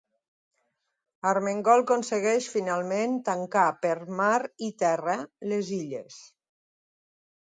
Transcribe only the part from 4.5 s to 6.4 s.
i terra les Illes.